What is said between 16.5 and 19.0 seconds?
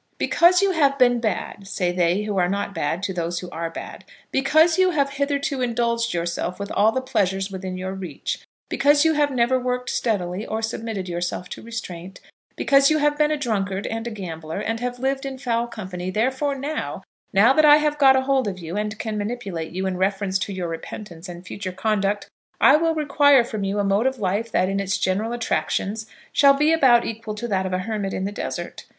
now, now that I have got a hold of you and